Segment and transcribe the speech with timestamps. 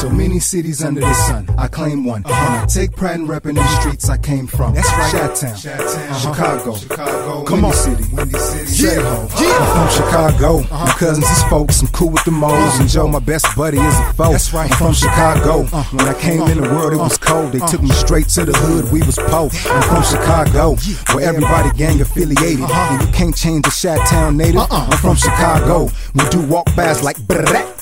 [0.00, 2.22] So many cities under the sun, I claim one.
[2.24, 4.72] And I take pride in repping the streets I came from.
[4.74, 5.12] That's right.
[5.12, 6.18] Chi-town, uh-huh.
[6.18, 9.58] Chicago, Chicago, come on, city, Windy City, yeah, yeah.
[9.60, 10.60] I'm from Chicago.
[10.60, 10.86] Uh-huh.
[10.86, 12.80] My cousins is folks, I'm cool with the moles, uh-huh.
[12.80, 14.32] and Joe, my best buddy, is a foe.
[14.32, 14.70] That's right.
[14.70, 15.64] I'm from Chicago.
[15.64, 17.52] When I came in the world, it was cold.
[17.52, 18.90] They took me straight to the hood.
[18.90, 19.50] We was po.
[19.52, 20.76] I'm from Chicago,
[21.14, 24.62] where everybody gang affiliated, and you can't change a Chi-town native.
[24.62, 24.88] Uh-uh.
[24.90, 25.90] I'm from Chicago.
[26.14, 27.18] We do walk bys like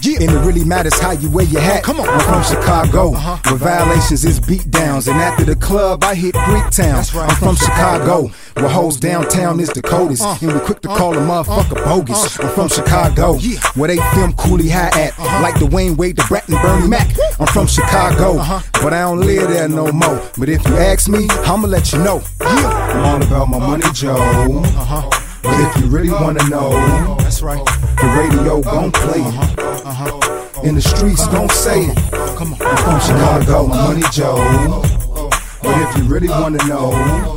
[0.01, 0.21] brrrr.
[0.21, 1.83] And it really matters how you wear your hat.
[1.85, 2.09] Come on.
[2.09, 3.39] I'm from Chicago, uh-huh.
[3.45, 5.09] where violations is beat downs.
[5.09, 7.05] And after the club, I hit Greek Town.
[7.15, 10.23] I'm from Chicago, where hoes downtown is the coldest.
[10.23, 12.39] Uh, and we quick to uh, call uh, a motherfucker bogus.
[12.41, 13.39] I'm from Chicago,
[13.75, 15.19] where they film Cooley High at.
[15.19, 15.43] Uh-huh.
[15.43, 17.09] Like the Dwyane Wade, Da Brat and Bernie Mac.
[17.39, 18.61] I'm from Chicago, uh-huh.
[18.83, 20.23] but I don't live there no more.
[20.39, 22.23] But if you ask me, I'ma let you know.
[22.41, 22.47] Yeah.
[22.95, 24.17] I'm all about my money, Joe.
[25.43, 27.65] But if you really wanna know, that's right.
[28.49, 29.59] The radio gon' play it.
[29.85, 30.61] Uh-huh.
[30.63, 31.37] In the streets uh-huh.
[31.37, 31.99] gon' say it.
[32.39, 32.63] Come on.
[32.63, 33.89] I'm from Chicago, uh-huh.
[33.89, 34.39] Money Joe.
[35.63, 37.37] But if you really wanna know,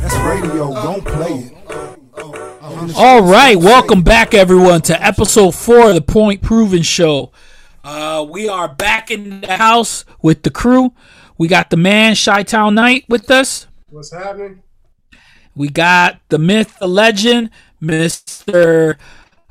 [0.00, 2.96] that's radio gon' play it.
[2.96, 7.32] All right, welcome back, everyone, to episode four of the Point Proven Show.
[7.84, 10.94] Uh, we are back in the house with the crew.
[11.36, 13.66] We got the man, Chi Town Knight, with us.
[13.90, 14.62] What's happening?
[15.54, 18.96] We got the myth, the legend, Mister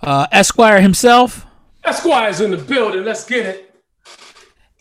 [0.02, 1.46] uh, Esquire himself,
[1.86, 3.04] Esquire's in the building.
[3.04, 3.76] Let's get it.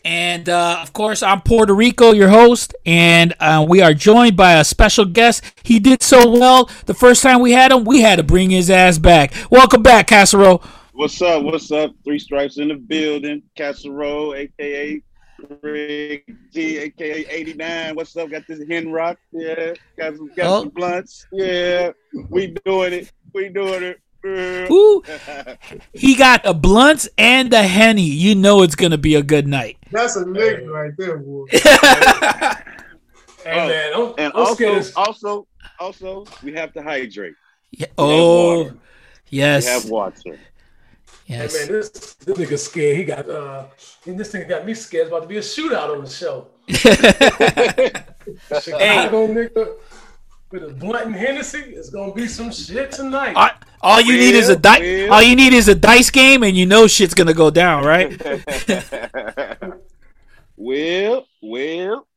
[0.05, 4.53] and uh, of course, I'm Puerto Rico, your host, and uh, we are joined by
[4.53, 5.43] a special guest.
[5.63, 8.69] He did so well the first time we had him, we had to bring his
[8.69, 9.33] ass back.
[9.51, 10.63] Welcome back, CassaROLL.
[10.93, 11.43] What's up?
[11.43, 11.91] What's up?
[12.03, 13.41] Three stripes in the building.
[13.57, 15.01] CassaROLL, aka
[15.61, 17.95] Rick G, aka 89.
[17.95, 18.29] What's up?
[18.29, 19.17] Got this hen rock.
[19.31, 19.73] Yeah.
[19.97, 20.59] Got some got Oh.
[20.63, 21.25] some blunts.
[21.31, 21.91] Yeah.
[22.29, 23.11] We doing it.
[23.33, 24.01] We doing it.
[24.25, 25.01] Uh, Ooh,
[25.93, 28.03] he got the blunts and the henny.
[28.03, 29.77] You know it's gonna be a good night.
[29.91, 31.45] That's a nigga right there, boy.
[33.45, 34.85] Hey Oh, man, I'm, and I'm also, scared.
[34.97, 35.47] also,
[35.79, 37.35] also, we have to hydrate.
[37.71, 37.87] Yeah.
[37.97, 38.75] Oh, water.
[39.29, 40.39] yes, We have water.
[41.25, 42.97] Hey man, this this nigga scared.
[42.97, 43.65] He got uh,
[44.05, 45.03] and this thing got me scared.
[45.03, 46.47] It's about to be a shootout on the show.
[48.61, 49.75] Chicago nigga
[50.51, 51.59] with a blunt and Hennessy.
[51.59, 53.35] It's gonna be some shit tonight.
[53.35, 53.49] all,
[53.81, 54.81] all you need is a dice.
[54.81, 55.13] will.
[55.13, 58.19] All you need is a dice game, and you know shit's gonna go down, right?
[60.57, 62.07] well, well,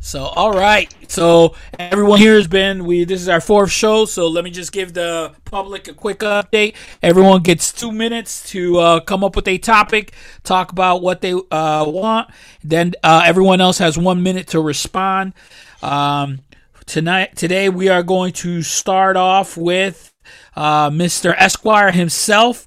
[0.00, 0.94] So, all right.
[1.08, 2.84] So, everyone here has been.
[2.84, 4.04] We this is our fourth show.
[4.04, 6.76] So, let me just give the public a quick update.
[7.02, 10.12] Everyone gets two minutes to uh, come up with a topic,
[10.44, 12.30] talk about what they uh, want.
[12.62, 15.34] Then uh, everyone else has one minute to respond.
[15.82, 16.40] Um,
[16.86, 20.12] tonight, today, we are going to start off with
[20.56, 21.34] uh, Mr.
[21.36, 22.66] Esquire himself.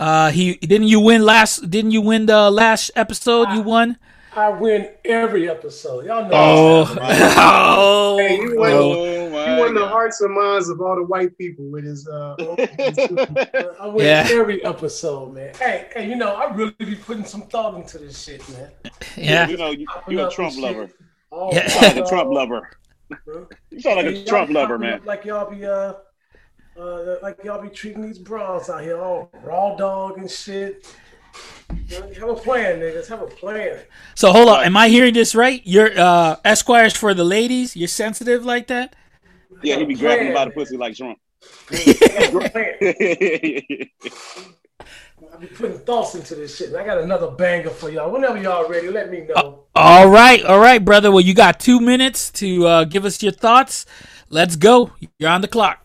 [0.00, 1.70] Uh, he didn't you win last?
[1.70, 3.50] Didn't you win the last episode?
[3.52, 3.96] You won.
[4.36, 6.06] I win every episode.
[6.06, 6.30] Y'all know.
[6.34, 10.96] Oh, oh, Hey, you won, oh my you won the hearts and minds of all
[10.96, 12.08] the white people with his.
[12.08, 12.34] Uh,
[13.80, 14.26] I win Yeah.
[14.32, 15.54] every episode, man.
[15.54, 18.70] Hey, hey, you know I really be putting some thought into this shit, man.
[19.16, 19.46] yeah.
[19.48, 20.90] You know, you, you're a Trump lover.
[21.30, 21.62] Oh, Yeah.
[21.62, 22.70] You sound like a Trump lover.
[23.70, 25.02] You sound like Hey, a Trump lover, man.
[25.04, 25.94] Like y'all be uh,
[26.78, 30.86] uh, like y'all be treating these bras out here all raw dog and shit.
[31.90, 33.08] Have a plan, niggas.
[33.08, 33.80] Have a plan.
[34.14, 35.60] So hold on, am I hearing this right?
[35.64, 37.76] You're uh Esquire's for the ladies.
[37.76, 38.94] You're sensitive like that.
[39.62, 41.18] Yeah, he be grabbing him by the pussy like Trump.
[41.70, 43.90] Have a.
[45.32, 46.68] I be putting thoughts into this shit.
[46.68, 48.10] And I got another banger for y'all.
[48.10, 49.63] Whenever y'all ready, let me know.
[49.76, 51.10] All right, all right, brother.
[51.10, 53.86] Well, you got two minutes to uh, give us your thoughts.
[54.30, 54.92] Let's go.
[55.18, 55.84] You're on the clock.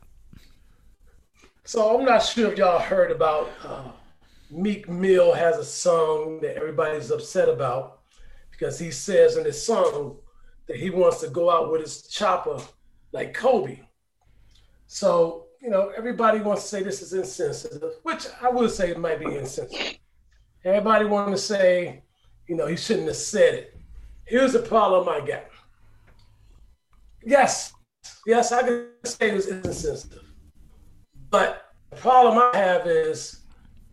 [1.63, 3.89] So I'm not sure if y'all heard about uh,
[4.51, 8.01] Meek Mill has a song that everybody's upset about
[8.51, 10.17] because he says in his song
[10.67, 12.59] that he wants to go out with his chopper
[13.11, 13.79] like Kobe.
[14.85, 18.99] So you know everybody wants to say this is insensitive, which I would say it
[18.99, 19.97] might be insensitive.
[20.63, 22.03] Everybody wants to say,
[22.47, 23.78] you know, he shouldn't have said it.
[24.29, 25.45] Here's the problem I got.
[27.25, 27.73] Yes,
[28.27, 30.21] yes, I can say it was insensitive.
[31.31, 33.41] But the problem I have is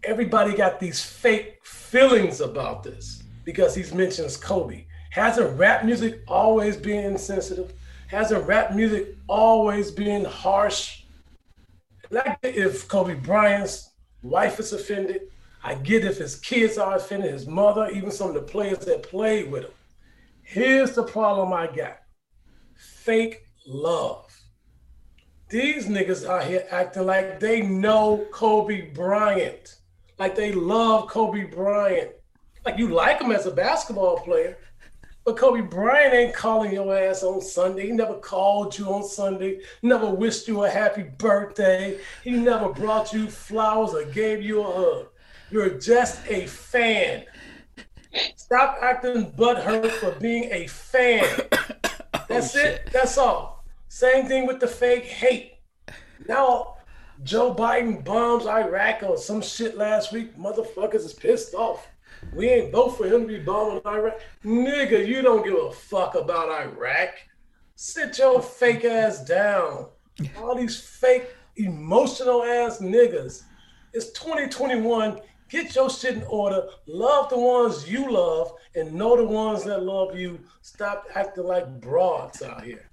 [0.05, 4.85] everybody got these fake feelings about this because he mentions Kobe.
[5.11, 7.73] Hasn't rap music always been insensitive?
[8.09, 11.05] Hasn't rap music always been harsh?
[12.11, 13.91] And I get if Kobe Bryant's
[14.23, 15.23] wife is offended.
[15.65, 19.03] I get if his kids are offended, his mother, even some of the players that
[19.03, 19.71] played with him.
[20.49, 21.99] Here's the problem I got
[22.77, 24.33] fake love.
[25.49, 29.75] These niggas out here acting like they know Kobe Bryant,
[30.21, 32.13] like they love Kobe Bryant,
[32.65, 34.57] Like you like him as a basketball player,
[35.25, 37.89] but Kobe Bryant ain't calling your ass on Sunday.
[37.89, 41.99] He never called you on Sunday, never wished you a happy birthday.
[42.23, 45.09] He never brought you flowers or gave you a hug.
[45.51, 47.25] You're just a fan.
[48.37, 51.25] Stop acting butthurt for being a fan.
[52.29, 52.89] That's oh, it.
[52.93, 53.65] That's all.
[53.89, 55.55] Same thing with the fake hate.
[56.29, 56.77] Now,
[57.23, 60.37] Joe Biden bombs Iraq or some shit last week.
[60.37, 61.87] Motherfuckers is pissed off.
[62.35, 64.21] We ain't vote for him to be bombing Iraq.
[64.45, 67.11] Nigga, you don't give a fuck about Iraq.
[67.77, 69.89] Sit your fake ass down.
[70.39, 73.43] All these fake, emotional ass niggas.
[73.93, 75.21] It's 2021.
[75.49, 76.67] Get your shit in order.
[76.87, 80.41] Love the ones you love and know the ones that love you.
[80.63, 82.91] Stop acting like broads out here.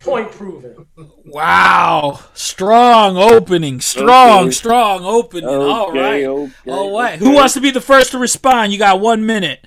[0.00, 0.86] Point proven.
[1.24, 2.20] Wow.
[2.34, 3.80] Strong opening.
[3.80, 4.50] Strong, Okay.
[4.50, 5.48] strong opening.
[5.48, 6.24] All Okay, right.
[6.26, 7.14] okay, All right.
[7.14, 7.18] okay.
[7.18, 8.72] Who wants to be the first to respond?
[8.72, 9.66] You got one minute.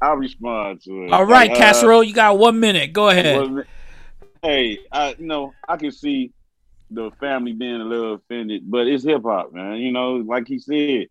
[0.00, 1.12] I'll respond to it.
[1.12, 2.92] All right, Like, uh, CassaROLL, you got one minute.
[2.92, 3.36] Go ahead.
[3.36, 3.64] Well,
[4.42, 6.32] hey, I you know I can see
[6.90, 9.76] the family being a little offended, but it's hip hop, man.
[9.76, 11.08] You know, like he said,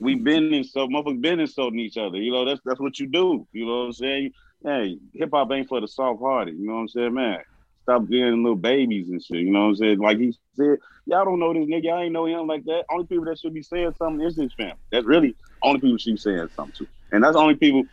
[0.00, 2.18] we been in so motherfuckers been insulting each other.
[2.18, 3.46] You know, that's that's what you do.
[3.52, 4.32] You know what I'm saying?
[4.64, 6.56] Hey, hip hop ain't for the soft hearted.
[6.56, 7.38] You know what I'm saying, man?
[7.82, 9.38] Stop being little babies and shit.
[9.38, 9.98] You know what I'm saying?
[9.98, 11.84] Like he said, y'all don't know this nigga.
[11.84, 12.84] Y'all ain't know him like that.
[12.90, 14.76] Only people that should be saying something is his family.
[14.90, 17.84] That's really only people she saying something to, and that's only people.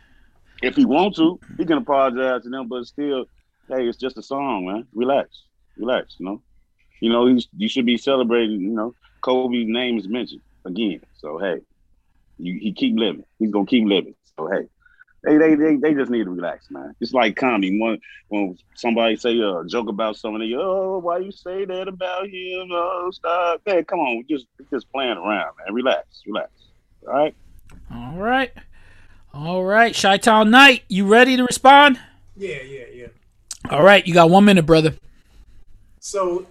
[0.62, 3.24] If he want to, he can apologize to them, but still,
[3.68, 4.86] hey, it's just a song, man.
[4.92, 5.44] Relax,
[5.78, 6.16] relax.
[6.18, 6.42] You know,
[7.00, 8.60] you know, you, you should be celebrating.
[8.60, 11.60] You know, Kobe's name is mentioned again, so hey,
[12.38, 13.24] you, he keep living.
[13.38, 14.14] He's gonna keep living.
[14.36, 14.68] So hey,
[15.22, 16.94] they they they, they just need to relax, man.
[17.00, 17.78] It's like comedy.
[17.80, 17.98] When
[18.28, 22.68] when somebody say a joke about someone, they oh, why you say that about him?
[22.72, 23.60] Oh, stop.
[23.64, 25.74] Hey, come on, we just we just playing around, man.
[25.74, 26.50] Relax, relax.
[27.06, 27.34] All right.
[27.92, 28.52] All right.
[29.32, 29.94] All right.
[29.94, 31.98] Chi Town Night, you ready to respond?
[32.36, 33.06] Yeah, yeah, yeah.
[33.70, 34.06] All right.
[34.06, 34.94] You got one minute, brother.
[36.00, 36.46] So,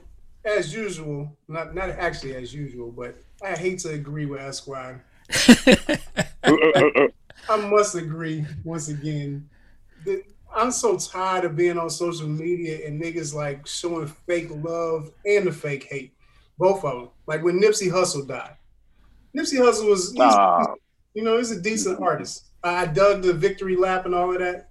[0.57, 5.03] as usual, not not actually as usual, but I hate to agree with Esquire.
[6.43, 9.49] I must agree once again.
[10.05, 10.23] that
[10.55, 15.47] I'm so tired of being on social media and niggas like showing fake love and
[15.47, 16.13] the fake hate,
[16.57, 17.09] both of them.
[17.27, 18.55] Like when Nipsey Hussle died.
[19.37, 20.65] Nipsey Hussle was, Nah.
[21.13, 22.45] you know, he's a decent artist.
[22.63, 24.68] I dug the victory lap and all of that.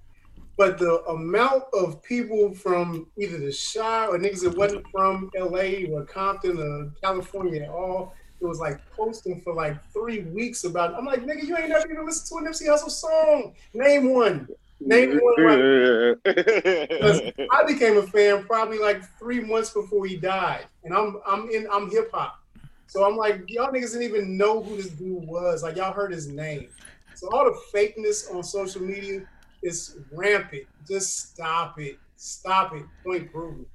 [0.59, 5.87] But the amount of people from either the Chi or niggas that wasn't from LA
[5.89, 10.91] or Compton or California at all, it was like posting for like three weeks about.
[10.91, 10.97] It.
[10.97, 13.55] I'm like, nigga, you ain't never even listened to an Nipsey Hussle song.
[13.73, 14.49] Name one.
[14.81, 16.17] Name one.
[16.27, 21.69] I became a fan probably like three months before he died, and I'm I'm in
[21.73, 22.43] I'm hip hop,
[22.89, 25.63] so I'm like y'all niggas didn't even know who this dude was.
[25.63, 26.69] Like y'all heard his name,
[27.15, 29.23] so all the fakeness on social media
[29.63, 30.65] is rampant.
[30.87, 32.85] Just stop it, stop it.
[33.05, 33.67] Point proven.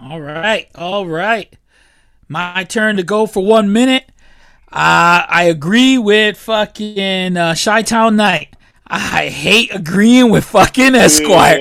[0.00, 0.68] All right.
[0.74, 1.54] All right.
[2.28, 4.04] My turn to go for one minute.
[4.70, 8.54] Uh, I agree with fucking uh, Chi Town Night.
[8.90, 11.58] I hate agreeing with fucking Esquire.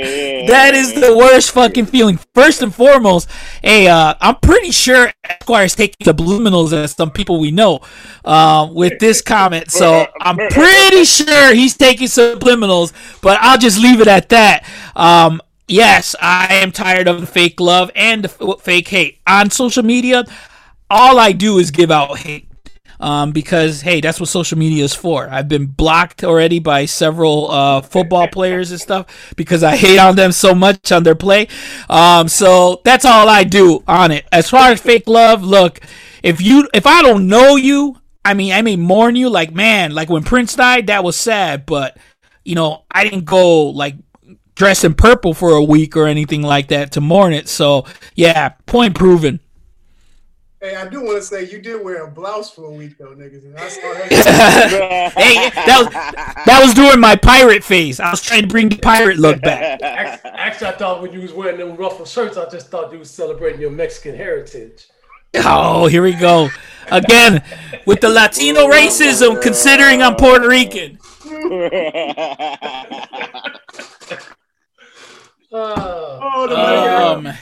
[0.48, 2.18] That is the worst fucking feeling.
[2.34, 3.30] First and foremost,
[3.62, 7.82] hey, uh, I'm pretty sure Esquire's taking subliminals as some people we know
[8.24, 9.72] uh, with this comment.
[9.72, 14.66] So I'm pretty sure he's taking subliminals, but I'll just leave it at that.
[14.96, 19.50] Um, yes, I am tired of the fake love and the f- fake hate on
[19.50, 20.24] social media.
[20.90, 22.47] All I do is give out hate
[23.00, 25.30] um, because hey, that's what social media is for.
[25.30, 30.16] I've been blocked already by several uh, football players and stuff because I hate on
[30.16, 31.48] them so much on their play.
[31.90, 34.26] Um, so that's all I do on it.
[34.32, 35.80] As far as fake love, look,
[36.24, 39.30] if you if I don't know you, I mean, I may mourn you.
[39.30, 41.98] Like man, like when Prince died, that was sad, but
[42.44, 43.96] you know, I didn't go like
[44.56, 47.48] dress in purple for a week or anything like that to mourn it.
[47.48, 47.86] So
[48.16, 49.40] yeah, point proven.
[50.60, 53.14] Hey, I do want to say you did wear a blouse for a week though,
[53.16, 53.46] niggas.
[53.46, 55.14] And I saw that.
[55.16, 55.94] hey, that was
[56.46, 58.00] that was during my pirate phase.
[58.00, 59.82] I was trying to bring the pirate look back.
[59.84, 62.98] Act- Actually, I thought when you was wearing them ruffled shirts, I just thought you
[62.98, 64.88] was celebrating your Mexican heritage.
[65.36, 66.50] Oh, here we go
[66.90, 67.44] again
[67.86, 69.40] with the Latino racism.
[69.42, 70.98] Considering I'm Puerto Rican.
[75.50, 77.38] Oh, the Um,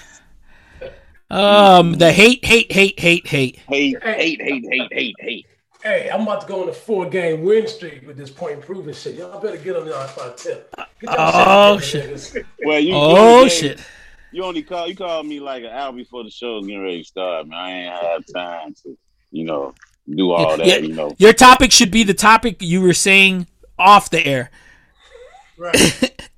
[1.31, 3.57] um, the hate, hate, hate, hate, hate.
[3.67, 5.45] hate, hate, hate, hate, hate, hate.
[5.83, 8.93] hey, I'm about to go on a four game win streak with this point improving
[8.93, 9.15] shit.
[9.15, 10.73] Y'all better get on y'all my tip.
[11.07, 12.19] Oh, shit.
[12.19, 12.45] shit.
[12.65, 12.89] Well, you.
[12.89, 13.77] you Oh only shit!
[13.77, 13.87] gave-
[14.31, 17.07] You only call you called me like an hour before the show getting ready to
[17.07, 17.57] start, man.
[17.57, 18.97] I ain't have time to,
[19.31, 19.73] you know,
[20.09, 20.65] do all that.
[20.65, 20.77] Yeah.
[20.77, 21.15] You know.
[21.17, 23.47] Your topic should be the topic you were saying
[23.79, 24.51] off the air.
[25.57, 26.11] Right.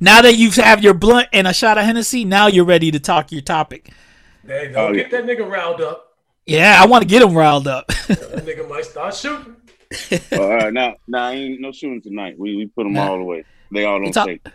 [0.00, 3.00] Now that you have your blunt and a shot of Hennessy, now you're ready to
[3.00, 3.90] talk your topic.
[4.48, 4.86] There you go.
[4.88, 6.16] Oh, Get that nigga riled up.
[6.46, 7.86] Yeah, I want to get him riled up.
[8.08, 9.54] That nigga might start shooting.
[10.32, 12.38] All right, now, now ain't no shooting tonight.
[12.38, 13.08] We we put them Nah.
[13.10, 13.44] all away.
[13.70, 14.48] They all on It's all- tape.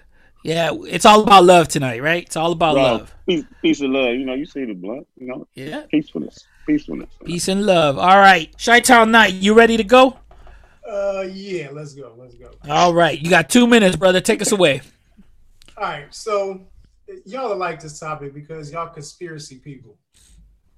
[0.43, 2.23] yeah, it's all about love tonight, right?
[2.23, 3.15] It's all about Bro, love.
[3.27, 4.15] Peace, peace and love.
[4.15, 5.07] You know, you see the blunt.
[5.17, 7.09] You know, Yeah, peacefulness, peacefulness.
[7.25, 7.97] peace and love.
[7.99, 10.17] All right, Chi Town Night, you ready to go?
[10.87, 12.13] Uh, yeah, let's go.
[12.17, 12.49] Let's go.
[12.69, 14.19] All right, you got two minutes, brother.
[14.21, 14.81] Take us away.
[15.77, 16.61] All right, so
[17.25, 19.97] y'all like this topic because y'all conspiracy people.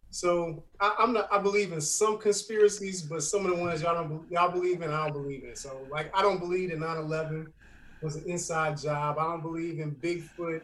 [0.10, 1.27] So I, I'm not.
[1.32, 4.32] I believe in some conspiracies, but some of the ones y'all don't.
[4.32, 5.55] Y'all believe in, I don't believe in.
[5.55, 7.48] So like, I don't believe in 9/11
[8.01, 9.17] was an inside job.
[9.20, 10.62] I don't believe in Bigfoot.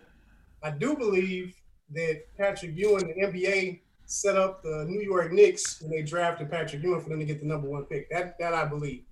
[0.63, 1.55] I do believe
[1.93, 6.81] that Patrick Ewing, the NBA, set up the New York Knicks when they drafted Patrick
[6.83, 8.09] Ewing for them to get the number one pick.
[8.09, 9.03] That that I believe.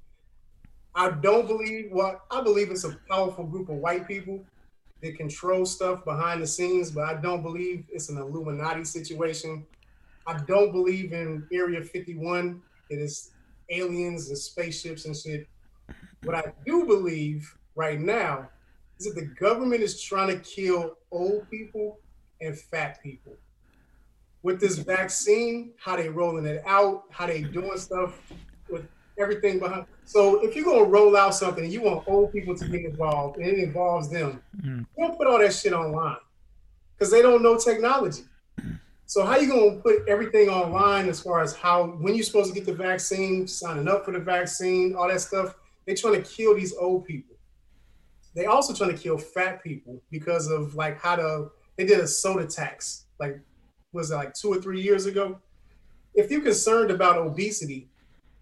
[0.95, 1.89] I don't believe.
[1.91, 4.45] Well, I believe it's a powerful group of white people
[5.01, 9.65] that control stuff behind the scenes, but I don't believe it's an Illuminati situation.
[10.27, 12.61] I don't believe in Area 51.
[12.89, 13.31] It is
[13.69, 15.47] aliens and spaceships and shit.
[16.23, 18.49] What I do believe right now
[18.99, 21.99] is that the government is trying to kill old people
[22.41, 23.33] and fat people.
[24.43, 28.13] With this vaccine, how they rolling it out, how they doing stuff
[29.19, 29.85] everything behind.
[30.05, 33.37] So if you're gonna roll out something and you want old people to get involved
[33.37, 34.85] and it involves them, Mhm.
[34.97, 36.17] don't put all that shit online
[36.97, 38.23] because they don't know technology.
[39.05, 42.55] So how you gonna put everything online as far as how when you're supposed to
[42.55, 45.55] get the vaccine, signing up for the vaccine, all that stuff?
[45.85, 47.35] They're trying to kill these old people.
[48.35, 52.07] They also trying to kill fat people because of like how to they did a
[52.07, 53.39] soda tax like
[53.91, 55.39] was it like two or three years ago?
[56.13, 57.89] If you're concerned about obesity,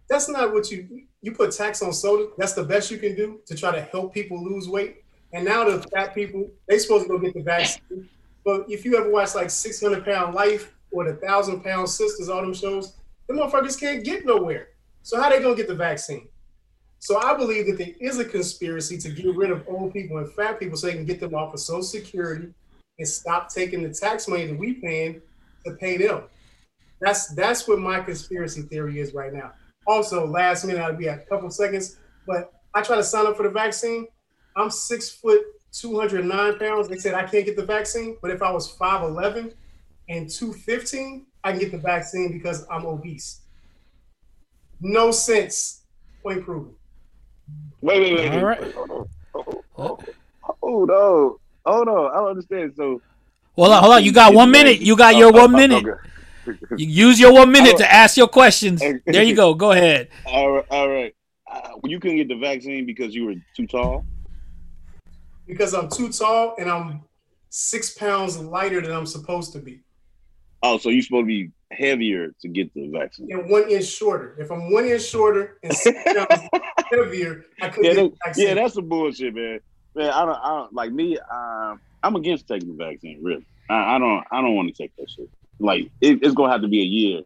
[0.10, 2.30] that's not what you you put tax on soda.
[2.38, 5.04] That's the best you can do to try to help people lose weight.
[5.34, 8.08] And now the fat people, they supposed to go get the vaccine.
[8.46, 12.42] But if you ever watch like 600 Pound Life or the Thousand Pound Sisters, all
[12.42, 12.94] them shows,
[13.28, 14.70] the motherfuckers can't get nowhere.
[15.04, 16.30] So how they gonna get the vaccine?
[17.00, 20.32] So I believe that there is a conspiracy to get rid of old people and
[20.34, 22.54] fat people so they can get them off of Social Security
[22.98, 25.22] and stop taking the tax money that we paying
[25.66, 26.24] to pay them.
[27.00, 29.52] That's that's what my conspiracy theory is right now.
[29.88, 33.44] Also, last minute I'll be a couple seconds, but I try to sign up for
[33.44, 34.06] the vaccine.
[34.56, 35.42] I'm six foot,
[35.72, 36.90] 209 pounds.
[36.90, 39.54] They said I can't get the vaccine, but if I was 5'11
[40.10, 43.42] and 215, I can get the vaccine because I'm obese.
[44.82, 45.86] No sense.
[46.22, 46.76] Point proven.
[47.82, 48.28] Wait, wait, wait.
[48.28, 48.44] All wait.
[48.44, 48.74] right.
[48.76, 49.08] Hold on.
[50.62, 51.36] Hold on.
[51.66, 52.12] Hold on.
[52.12, 52.74] I don't understand.
[52.76, 53.02] So
[53.56, 54.04] Well, hold on.
[54.04, 54.82] You got one minute.
[54.82, 55.86] You got your one minute.
[55.86, 56.00] okay.
[56.78, 58.82] You use your one minute All to ask your questions.
[59.06, 59.54] There you go.
[59.54, 60.10] Go ahead.
[60.26, 60.66] All right.
[60.70, 61.14] All right.
[61.50, 64.06] Uh, you couldn't get the vaccine because you were too tall.
[65.48, 67.02] Because I'm too tall and I'm
[67.50, 69.82] six pounds lighter than I'm supposed to be.
[70.64, 73.32] Oh, so you're supposed to be heavier to get the vaccine.
[73.32, 74.36] And one inch shorter.
[74.40, 76.42] If I'm one inch shorter and six pounds
[76.92, 78.48] heavier, I couldn't Yeah, get the that, vaccine.
[78.48, 79.60] yeah, that's some bullshit, man.
[79.96, 81.18] Man, I don't, I don't like me.
[81.32, 83.20] Um, I'm against taking the vaccine.
[83.24, 85.30] Really, I, I don't, I don't want to take that shit.
[85.60, 87.22] Like, it, it's gonna have to be a year,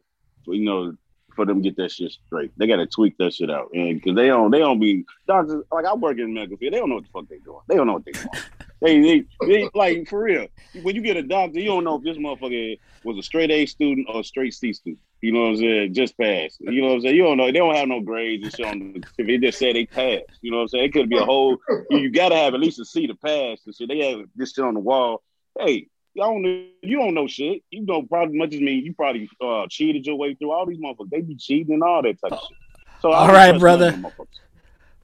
[0.48, 0.96] you know,
[1.36, 2.52] for them to get that shit straight.
[2.58, 5.64] They got to tweak that shit out, and because they don't, they don't be doctors.
[5.72, 7.62] Like I work in medical field, they don't know what the fuck they doing.
[7.68, 8.28] They don't know what they doing.
[8.82, 10.48] they, they, they, like for real.
[10.82, 13.66] When you get a doctor, you don't know if this motherfucker was a straight A
[13.66, 15.00] student or a straight C student.
[15.22, 15.94] You know what I'm saying?
[15.94, 16.60] Just passed.
[16.62, 17.16] You know what I'm saying?
[17.16, 17.46] You don't know.
[17.46, 20.40] They don't have no grades and shit on the, if they just said they passed.
[20.42, 20.86] You know what I'm saying?
[20.86, 21.58] It could be a whole.
[21.92, 23.60] You, you got to have at least a C to pass.
[23.66, 23.88] And shit.
[23.88, 25.22] They have this shit on the wall.
[25.60, 27.62] Hey, y'all don't know, you don't know shit.
[27.70, 28.74] You know probably much as me.
[28.74, 31.10] You probably uh, cheated your way through all these motherfuckers.
[31.12, 32.58] They be cheating and all that type of shit.
[33.02, 33.92] So I All don't right, brother.
[33.92, 34.40] none of them motherfuckers.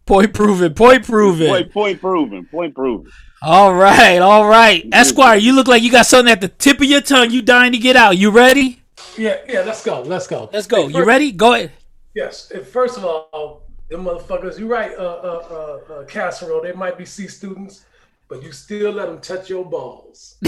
[0.05, 0.73] Point proven.
[0.73, 1.47] Point proven.
[1.47, 2.45] Point, point proven.
[2.45, 3.11] Point proven.
[3.41, 4.19] All right.
[4.19, 4.87] All right.
[4.93, 7.29] Esquire, you look like you got something at the tip of your tongue.
[7.31, 8.17] You dying to get out.
[8.17, 8.81] You ready?
[9.17, 10.01] Yeah, yeah, let's go.
[10.03, 10.49] Let's go.
[10.53, 10.83] Let's go.
[10.83, 11.31] Hey, You first- ready?
[11.31, 11.71] Go ahead.
[12.15, 12.51] Yes.
[12.51, 16.63] And first of all, them motherfuckers, you're right, uh, uh, uh, uh, CassaROLL.
[16.63, 17.85] They might be C students,
[18.29, 20.37] but you still let them touch your balls.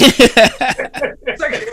[1.37, 1.65] Second,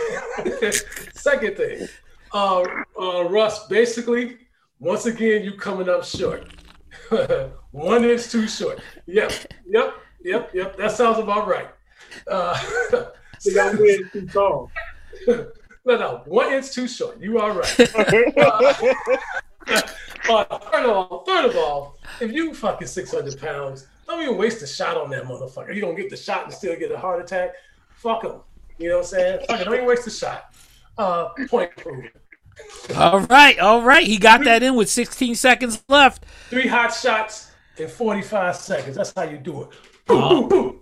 [1.13, 1.87] second thing,
[2.33, 2.63] uh,
[2.99, 4.37] uh, Russ, basically,
[4.79, 6.47] once again, you coming up short.
[7.71, 8.79] One inch too short.
[9.07, 9.31] Yep,
[9.67, 10.77] yep, yep, yep.
[10.77, 11.69] That sounds about right.
[12.29, 12.57] Uh,
[13.45, 14.71] They got one inch too tall.
[15.27, 15.45] no,
[15.85, 17.19] no, one inch too short.
[17.21, 17.79] You are right.
[20.29, 24.37] Uh, third of all, third of all, if you fucking six hundred pounds, don't even
[24.37, 25.73] waste a shot on that motherfucker.
[25.73, 27.53] You don't get the shot and still get a heart attack.
[27.95, 28.39] Fuck him.
[28.77, 29.39] You know what I'm saying?
[29.47, 30.53] Fuck it, don't even waste a shot.
[30.97, 32.09] Uh, point proven.
[32.95, 33.59] All right.
[33.59, 34.05] All right.
[34.05, 36.25] He got that in with 16 seconds left.
[36.49, 37.51] Three hot shots.
[37.77, 38.95] in 45 seconds.
[38.95, 39.69] That's how you do it.
[40.05, 40.81] Boom, boom, boom.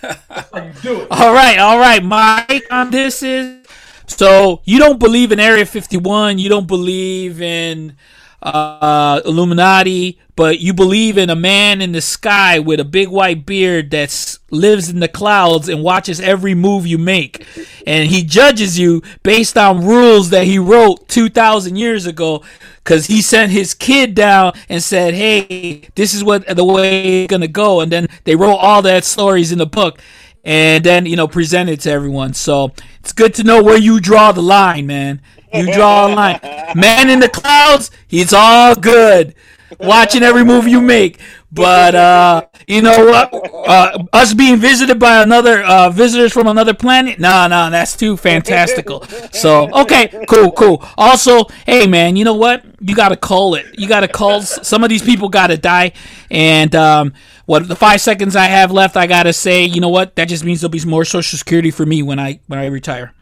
[0.00, 1.08] That's how you do it.
[1.10, 2.02] All right, all right.
[2.02, 3.66] Mike on this is
[4.06, 7.96] so you don't believe in Area 51, you don't believe in
[8.42, 13.44] uh, Illuminati, but you believe in a man in the sky with a big white
[13.44, 17.46] beard that lives in the clouds and watches every move you make.
[17.86, 22.42] And he judges you based on rules that he wrote 2,000 years ago
[22.82, 27.30] because he sent his kid down and said, hey, this is what the way it's
[27.30, 27.80] going to go.
[27.80, 30.00] And then they wrote all that stories in the book
[30.44, 32.32] and then, you know, present it to everyone.
[32.32, 35.20] So it's good to know where you draw the line, man.
[35.52, 36.40] You draw a line.
[36.74, 39.34] Man in the clouds, he's all good.
[39.78, 41.20] Watching every move you make.
[41.52, 43.34] But uh, you know what?
[43.68, 47.18] Uh, us being visited by another uh, visitors from another planet?
[47.18, 49.02] Nah, nah, that's too fantastical.
[49.32, 50.84] So okay, cool, cool.
[50.96, 52.64] Also, hey man, you know what?
[52.80, 53.66] You gotta call it.
[53.78, 54.42] You gotta call.
[54.42, 55.92] Some of these people gotta die.
[56.30, 57.14] And um,
[57.46, 60.14] what the five seconds I have left, I gotta say, you know what?
[60.14, 63.12] That just means there'll be more Social Security for me when I when I retire.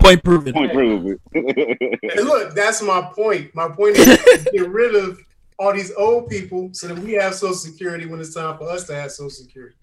[0.00, 0.52] Point proven.
[0.52, 1.18] Point proven.
[1.34, 3.54] And look, that's my point.
[3.54, 5.20] My point is get rid of
[5.58, 8.84] all these old people so that we have Social Security when it's time for us
[8.84, 9.74] to have Social Security.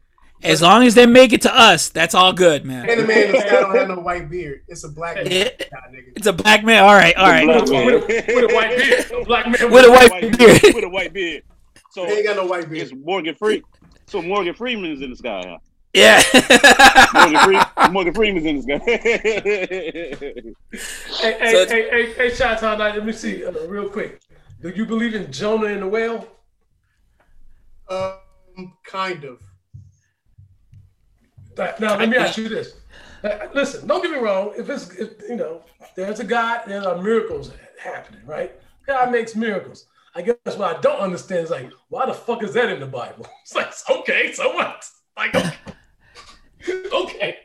[0.44, 2.88] As long as they make it to us, that's all good, man.
[2.90, 4.62] And the man in the don't have no white beard.
[4.68, 5.28] It's a black man.
[5.32, 5.80] It- Nah,
[6.16, 6.84] it's a black man.
[6.84, 7.46] All right, all right.
[7.46, 7.86] Black man.
[7.88, 9.12] With a, with a white beard.
[9.12, 10.62] A black man With a white White beard.
[10.62, 10.76] beard.
[10.76, 11.44] With a white beard.
[11.92, 12.88] So He ain't got no white beard.
[12.88, 13.64] it's Morgan Free.
[14.08, 15.58] So Morgan Freeman's in the sky.
[15.98, 16.22] Huh?
[16.34, 17.10] Yeah.
[17.14, 17.62] Morgan, Free-
[17.92, 20.54] Morgan Freeman's in the sky.
[21.22, 22.80] Hey, hey, So it's- hey, hey, hey, shout out.
[22.80, 24.22] Let me see uh, real quick.
[24.62, 26.28] Do you believe in Jonah and the whale?
[27.90, 29.42] Um, kind of.
[31.58, 32.76] Now let me ask you this.
[33.54, 34.54] Listen, don't get me wrong.
[34.58, 35.64] If it's if, you know,
[35.96, 38.52] there's a God, there are miracles happening, right?
[38.86, 39.88] God makes miracles.
[40.16, 42.86] I guess what I don't understand is like, why the fuck is that in the
[42.88, 43.28] Bible?
[43.44, 44.86] It's like, okay, so what?
[45.16, 45.56] Like, okay,
[46.94, 47.38] okay.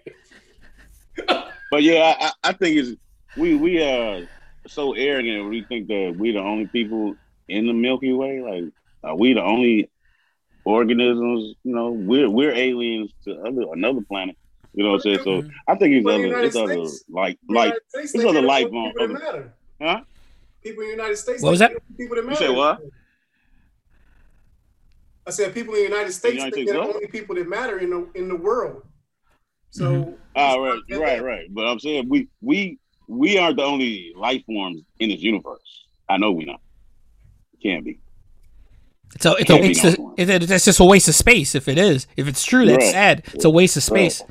[1.71, 3.01] But yeah, I, I- I think it's
[3.37, 4.27] we we are
[4.67, 5.49] so arrogant.
[5.49, 7.15] We think that we the only people
[7.49, 8.41] in the Milky Way.
[8.41, 8.73] Like,
[9.05, 9.91] are we the only
[10.65, 11.55] organisms?
[11.65, 14.37] You know, we're we're aliens to other another planet.
[14.75, 15.19] You know what I'm saying?
[15.25, 15.49] So mm-hmm.
[15.69, 16.77] I think it's Well, the other United it's other
[17.09, 19.55] like The like United States, there's they other life on other- matter.
[19.81, 20.01] huh?
[20.63, 21.43] People in the United States.
[21.43, 21.73] What was that?
[21.97, 22.39] People that You matter.
[22.47, 22.81] say what?
[25.27, 26.35] I said people in the United States.
[26.35, 28.83] United think States they're the only people that matter in the in the world.
[29.73, 30.19] So.
[30.37, 31.47] Ah, right, right, right.
[31.51, 35.85] But I'm saying we we we aren't the only life forms in this universe.
[36.09, 36.61] I know we not.
[37.63, 37.99] Can't be.
[39.21, 39.99] So it's a Can't be waste.
[39.99, 41.55] no Of, it, it's just a waste of space.
[41.55, 42.93] If it is, if it's true, that's Right.
[42.93, 43.23] sad.
[43.35, 44.11] It's a waste of Right.
[44.13, 44.23] space.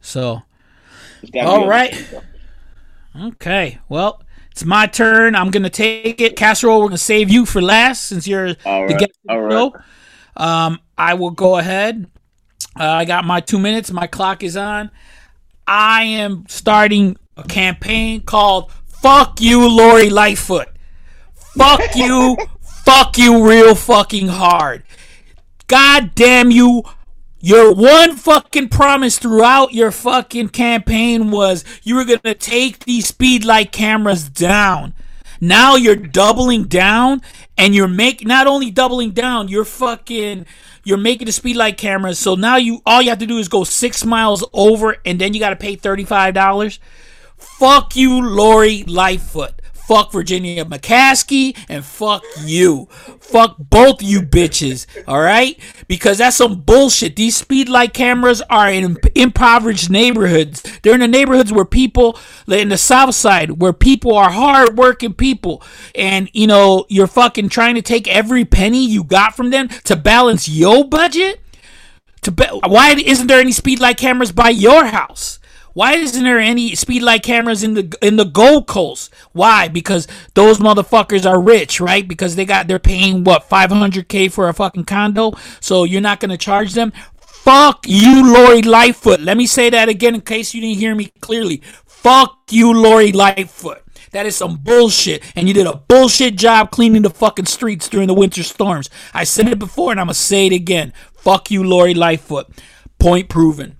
[0.00, 0.42] So
[1.22, 1.94] It's gotta All be other right.
[1.94, 2.24] stuff.
[3.20, 5.34] okay, well, it's my turn.
[5.34, 6.36] I'm gonna take it.
[6.36, 8.98] Casserole, we're gonna save you for last since you're All the right.
[8.98, 9.72] guest All right.
[10.36, 12.06] Um, I will go ahead.
[12.78, 13.90] Uh, I got my two minutes.
[13.90, 14.90] My clock is on.
[15.66, 20.68] I am starting a campaign called "Fuck You, Lori Lightfoot."
[21.56, 22.36] Fuck you.
[22.84, 24.82] fuck you, real fucking hard.
[25.66, 26.82] God damn you.
[27.44, 33.44] Your one fucking promise throughout your fucking campaign was you were gonna take these speed
[33.44, 34.94] light cameras down.
[35.40, 37.20] Now you're doubling down
[37.58, 40.46] and you're make not only doubling down, you're fucking
[40.84, 42.18] you're making the speed light cameras.
[42.18, 45.34] So now you all you have to do is go six miles over and then
[45.34, 46.78] you gotta pay $35.
[47.36, 49.61] Fuck you, Lori Lightfoot.
[49.86, 52.86] Fuck Virginia McCaskey and fuck you.
[53.20, 54.86] Fuck both you bitches.
[55.08, 55.58] All right?
[55.88, 57.16] Because that's some bullshit.
[57.16, 60.62] These speed light cameras are in impoverished neighborhoods.
[60.82, 65.62] They're in the neighborhoods where people, in the south side, where people are hardworking people.
[65.94, 69.96] And, you know, you're fucking trying to take every penny you got from them to
[69.96, 71.40] balance your budget?
[72.22, 75.40] To be- why isn't there any speed light cameras by your house?
[75.74, 79.12] Why isn't there any speed light cameras in the in the Gold Coast?
[79.32, 79.68] Why?
[79.68, 82.06] Because those motherfuckers are rich, right?
[82.06, 86.36] Because they got they're paying what 500k for a fucking condo, so you're not gonna
[86.36, 86.92] charge them.
[87.16, 89.20] Fuck you, Lori Lightfoot.
[89.20, 91.62] Let me say that again in case you didn't hear me clearly.
[91.86, 93.82] Fuck you, Lori Lightfoot.
[94.12, 98.08] That is some bullshit, and you did a bullshit job cleaning the fucking streets during
[98.08, 98.90] the winter storms.
[99.14, 100.92] I said it before, and I'm gonna say it again.
[101.14, 102.48] Fuck you, Lori Lightfoot.
[102.98, 103.78] Point proven.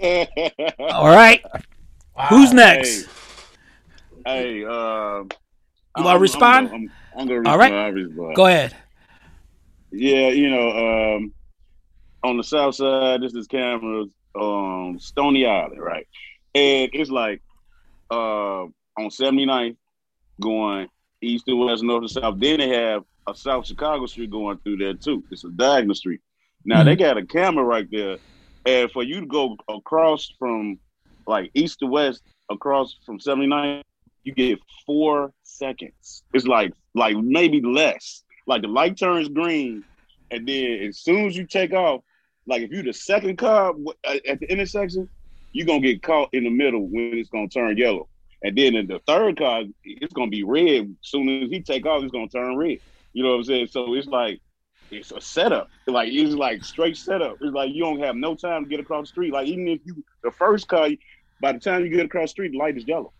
[0.00, 1.44] All right.
[2.28, 3.08] Who's next?
[4.24, 5.28] Hey, um,
[5.96, 6.68] You wanna respond?
[6.68, 8.16] I'm, I'm, I'm respond.
[8.16, 8.34] right.
[8.34, 8.76] Go ahead.
[9.90, 11.32] Yeah, you know, um,
[12.22, 16.06] on the south side, this is cameras on Stony Island, right?
[16.54, 17.42] And it's like
[18.10, 19.76] uh, on 79th
[20.40, 20.88] going
[21.20, 22.38] east to west, north to south.
[22.38, 25.24] Then they have a South Chicago street going through there too.
[25.30, 26.20] It's a diagonal street.
[26.64, 28.18] Now they got a camera right there,
[28.68, 30.78] and for you to go across from
[31.26, 33.82] like east to west across from 79,
[34.24, 36.22] you get four seconds.
[36.34, 38.22] It's like like maybe less.
[38.46, 39.84] Like the light turns green,
[40.30, 42.02] and then as soon as you take off,
[42.46, 43.72] like if you the second car
[44.04, 45.08] at the intersection,
[45.52, 48.06] you're gonna get caught in the middle when it's gonna turn yellow.
[48.42, 50.82] And then in the third car, it's gonna be red.
[50.82, 52.78] As soon as he take off, it's gonna turn red.
[53.14, 53.68] You know what I'm saying?
[53.68, 54.40] So it's like
[54.90, 55.68] it's a setup.
[55.86, 57.36] Like it's like straight setup.
[57.40, 59.32] It's like you don't have no time to get across the street.
[59.32, 60.88] Like even if you the first car,
[61.40, 63.12] by the time you get across the street, the light is yellow.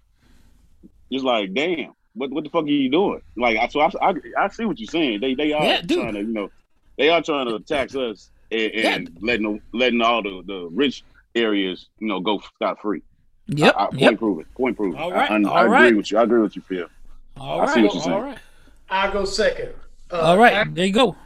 [1.10, 1.92] It's like damn.
[2.14, 3.20] What, what the fuck are you doing?
[3.36, 5.20] Like, I- so I, I, I see what you're saying.
[5.20, 6.48] They they are Yeah, trying to, you know,
[6.96, 11.04] they are trying to tax us and, and letting letting all the, the rich
[11.36, 13.02] areas, you know, go scot free.
[13.46, 13.74] Yep.
[13.76, 14.18] I, I, point yep.
[14.18, 14.44] proven.
[14.56, 14.98] Point proven.
[14.98, 15.96] All right, I, I, all I agree right.
[15.96, 16.18] with you.
[16.18, 16.88] I agree with you, Phil.
[17.36, 17.74] All I right.
[17.74, 18.16] see what you're saying.
[18.16, 18.38] All right.
[18.90, 19.74] I go second.
[20.10, 20.74] Uh, All right.
[20.74, 21.16] There you go.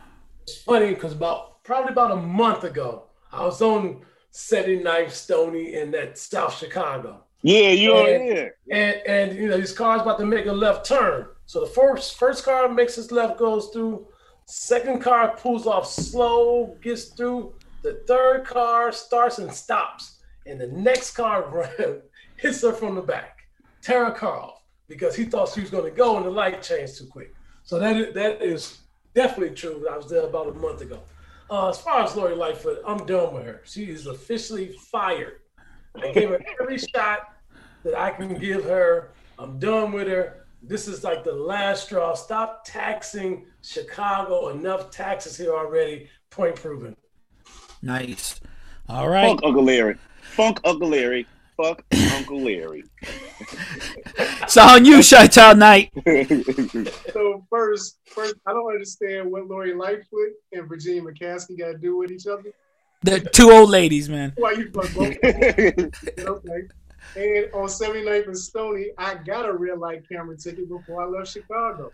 [0.43, 4.03] It's funny because about probably about a month ago, I was on
[4.33, 7.25] 79th Stony in that South Chicago.
[7.43, 10.87] Yeah, you know, And- And and you know, these cars about to make a left
[10.87, 11.27] turn.
[11.47, 14.07] So the first first car makes its left, goes through.
[14.47, 17.55] Second car pulls off slow, gets through.
[17.83, 20.19] The third car starts and stops.
[20.47, 21.69] And the next car
[22.37, 23.39] hits her from the back.
[23.83, 26.63] Tear her car off because he thought she was going to go and the light
[26.63, 27.35] changed too quick.
[27.65, 28.79] So that is, that is
[29.15, 29.87] definitely true.
[29.91, 31.01] I was there about a month ago.
[31.51, 33.61] Uh, as far as Lori Lightfoot, I'm done with her.
[33.65, 35.41] She is officially fired.
[35.97, 37.35] I gave her every shot
[37.85, 39.11] that I can give her.
[39.39, 40.47] I'm done with her.
[40.63, 42.15] This is like the last straw.
[42.15, 44.49] Stop taxing Chicago.
[44.49, 46.09] Enough taxes here already.
[46.31, 46.97] Point proven.
[47.83, 48.41] Nice.
[48.89, 49.27] All right.
[49.27, 49.97] Funk Uncle Larry.
[50.23, 51.27] Funk Uncle Larry.
[51.57, 52.85] Fuck Uncle Larry.
[54.55, 55.61] It's on you, Chi-Town
[57.11, 61.97] So first, first, I don't understand what Lori Lightfoot and Virginia McCaskey got to do
[61.97, 62.53] with each other.
[63.01, 64.35] The two old ladies, man.
[64.37, 65.17] Why you fuck both?
[65.25, 66.69] okay.
[67.17, 71.33] And on 79th and Stony, I got a real light camera ticket before I left
[71.33, 71.91] Chicago.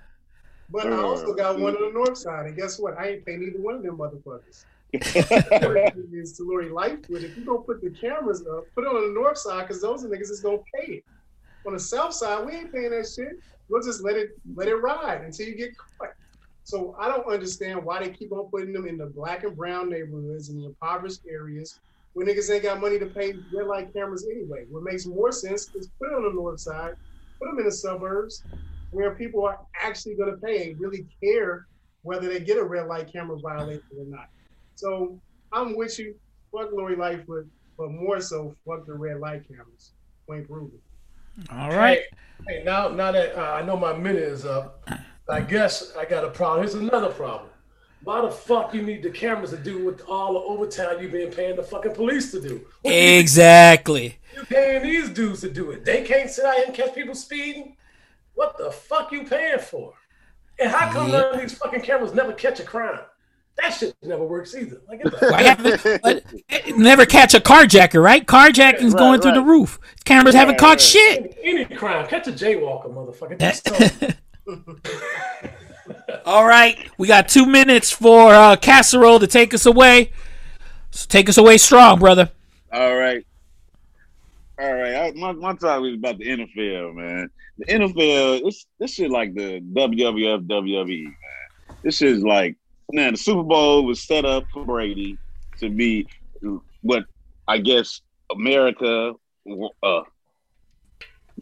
[0.68, 2.46] But I also got one on the north side.
[2.46, 2.98] And guess what?
[2.98, 4.64] I ain't paying either one of them motherfuckers.
[4.92, 7.22] is to Lori Lightfoot.
[7.22, 10.04] If you don't put the cameras up, put it on the north side because those
[10.04, 11.04] niggas is gonna pay it.
[11.68, 13.28] On the south side, we ain't paying that shit.
[13.68, 16.08] We'll just let it let it ride until you get caught.
[16.64, 19.90] So I don't understand why they keep on putting them in the black and brown
[19.90, 21.78] neighborhoods and the impoverished areas
[22.14, 24.64] where niggas ain't got money to pay red light cameras anyway.
[24.70, 26.92] What makes more sense is put it on the north side,
[27.38, 28.44] put them in the suburbs
[28.88, 31.66] where people are actually going to pay and really care
[32.00, 34.28] whether they get a red light camera violation or not.
[34.74, 35.20] So
[35.52, 36.14] I'm with you.
[36.50, 39.92] Fuck Lori Lightfoot, but more so fuck the red light cameras.
[40.26, 40.80] Point proven.
[41.50, 42.00] All right.
[42.46, 44.88] Hey, hey, now now that uh, I know my minute is up,
[45.28, 46.62] I guess I got a problem.
[46.62, 47.50] Here's another problem.
[48.04, 51.30] Why the fuck you need the cameras to do with all the overtime you've been
[51.30, 52.64] paying the fucking police to do?
[52.82, 54.18] What Exactly.
[54.36, 55.84] You paying these dudes to do it?
[55.84, 57.76] They can't sit out here and catch people speeding.
[58.34, 59.94] What the fuck you paying for?
[60.60, 63.00] And how come none of these fucking cameras never catch a crime?
[63.60, 64.80] That shit never works either.
[64.88, 68.24] Like, get the haven't- never catch a carjacker, right?
[68.24, 69.78] Carjacking's Right, going through the roof.
[70.04, 70.80] Cameras haven't Right, caught right.
[70.80, 71.38] shit.
[71.42, 73.38] any crime, catch a jaywalker, motherfucker.
[73.38, 73.62] That's
[76.26, 80.12] All right, we got two minutes for uh, CassaROLL to take us away.
[80.90, 82.30] So take us away strong, brother.
[82.72, 83.24] All right.
[84.60, 84.94] All right.
[84.94, 87.30] I, my, my topic is about the NFL, man.
[87.58, 91.14] The NFL, it's this shit like the WWF, WWE, man.
[91.82, 92.56] This is like,
[92.92, 95.18] man, the Super Bowl was set up for Brady
[95.58, 96.06] to be
[96.82, 97.04] what
[97.46, 99.12] I guess America
[99.82, 100.02] uh,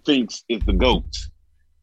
[0.04, 1.04] thinks is the GOAT.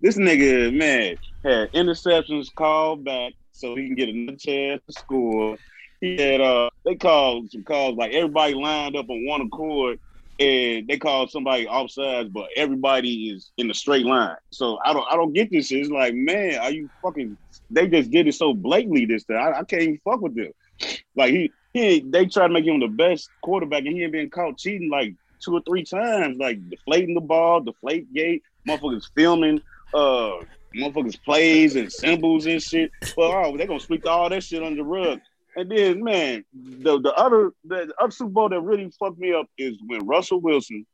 [0.02, 5.58] This nigga, man, had interceptions called back so he can get another chance to score.
[6.02, 10.00] He had uh they called some calls like everybody lined up on one accord
[10.40, 14.36] and they call somebody offsides, but everybody is in a straight line.
[14.52, 15.72] So I don't I don't get this.
[15.72, 17.38] It's like, man, are you fucking
[17.70, 19.38] they just did it so blatantly this time.
[19.38, 20.52] I, I can't even fuck with them.
[21.16, 24.30] Like he he they try to make him the best quarterback and he ain't been
[24.30, 29.62] caught cheating like two or three times, like deflating the ball, deflate gate, motherfuckers filming
[29.94, 30.32] uh
[30.76, 32.92] motherfuckers plays and symbols and shit.
[33.16, 35.20] But oh, they're gonna sweep all that shit under the rug.
[35.56, 39.34] And then, man, the the other the, the other Super Bowl that really fucked me
[39.34, 40.86] up is when Russell Wilson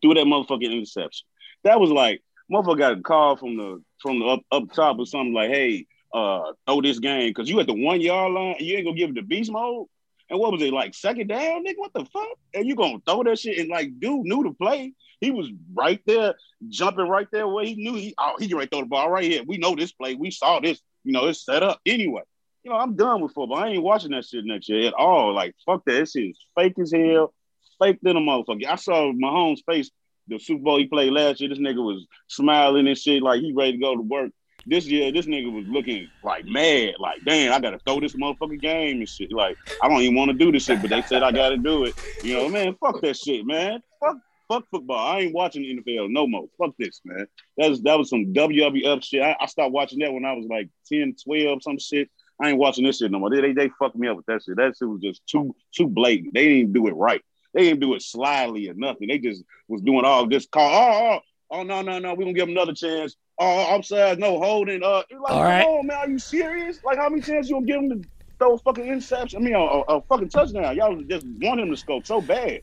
[0.00, 1.26] threw that motherfucking interception.
[1.64, 5.06] That was like motherfucker got a call from the from the up, up top or
[5.06, 8.76] something like, hey, uh, throw this game because you at the one yard line you
[8.76, 9.86] ain't gonna give it the beast mode.
[10.30, 11.78] And what was it like second down, nigga?
[11.78, 12.38] What the fuck?
[12.54, 14.94] And you gonna throw that shit and like dude knew to play.
[15.20, 16.34] He was right there,
[16.68, 19.24] jumping right there where he knew he oh he can right throw the ball right
[19.24, 19.42] here.
[19.46, 20.14] We know this play.
[20.14, 20.80] We saw this.
[21.04, 22.22] You know, it's set up anyway.
[22.62, 23.58] You know, I'm done with football.
[23.58, 25.32] I ain't watching that shit next year at all.
[25.32, 25.92] Like, fuck that.
[25.92, 27.32] That shit is fake as hell.
[27.78, 28.66] Fake than a motherfucker.
[28.66, 29.90] I saw Mahomes' face
[30.30, 31.48] the Super Bowl he played last year.
[31.48, 34.30] This nigga was smiling and shit like he ready to go to work.
[34.66, 38.60] This year, this nigga was looking like mad, like damn, I gotta throw this motherfucking
[38.60, 39.32] game and shit.
[39.32, 41.84] Like I don't even want to do this shit, but they said I gotta do
[41.84, 41.94] it.
[42.22, 43.82] You know, man, fuck that shit, man.
[44.00, 44.18] Fuck,
[44.48, 44.98] fuck football.
[44.98, 46.46] I ain't watching the NFL no more.
[46.58, 47.26] Fuck this, man.
[47.56, 49.22] That was that was some WWF shit.
[49.22, 52.10] I, I stopped watching that when I was like 10, 12, some shit.
[52.40, 53.30] I ain't watching this shit no more.
[53.30, 54.56] They, they, they fucked me up with that shit.
[54.56, 56.34] That shit was just too too blatant.
[56.34, 57.20] They didn't even do it right.
[57.52, 59.08] They didn't do it slyly or nothing.
[59.08, 60.70] They just was doing all this call.
[60.70, 62.14] Oh, oh, oh no, no, no.
[62.14, 63.16] We're gonna give them another chance.
[63.38, 64.82] Oh, offside, no holding.
[64.82, 65.64] Uh, like, All right.
[65.66, 66.78] Oh man, are you serious?
[66.84, 69.40] Like, how many chances you gonna give them to throw a fucking interception?
[69.40, 70.76] I mean, a, a, a fucking touchdown.
[70.76, 72.60] Y'all just want him to score so bad.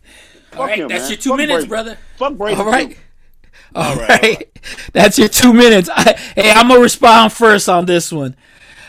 [0.51, 1.11] Fuck All right, him, that's man.
[1.11, 1.69] your two Fuck minutes, Brady.
[1.69, 1.97] brother.
[2.17, 2.59] Fuck Brady.
[2.59, 2.89] All right.
[2.91, 2.95] too.
[3.75, 4.59] All All right, right,
[4.93, 5.89] That's your two minutes.
[5.93, 8.35] I, hey, I'm gonna respond first on this one.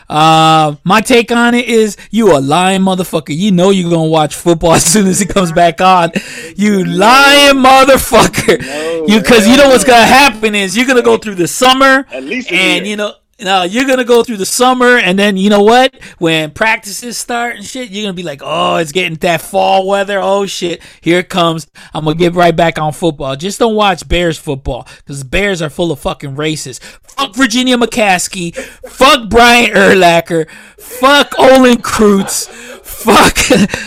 [0.09, 3.37] Uh, my take on it is you a lying motherfucker.
[3.37, 6.11] You know you're gonna watch football as soon as it comes back on.
[6.57, 8.61] You lying motherfucker.
[8.61, 12.07] No, you because you know what's gonna happen is you're gonna go through the summer
[12.11, 12.91] At least and year.
[12.91, 13.15] you know.
[13.41, 15.95] No, you're gonna go through the summer, and then you know what?
[16.19, 20.19] When practices start and shit, you're gonna be like, "Oh, it's getting that fall weather.
[20.19, 23.37] Oh shit, here it comes." I'm gonna get right back on football.
[23.37, 26.81] Just don't watch Bears football because Bears are full of fucking racists.
[26.81, 28.57] Fuck Virginia McCaskey.
[28.57, 30.51] fuck Brian Urlacher.
[30.77, 32.49] Fuck Olin Kreutz.
[32.49, 33.39] Fuck